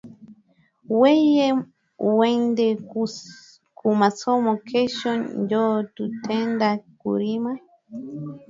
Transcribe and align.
Weye 0.99 1.47
wende 2.17 2.67
ku 3.79 3.87
masomo 4.01 4.51
kesho 4.69 5.11
njo 5.39 5.65
tutenda 5.95 6.69
kurima 6.99 7.51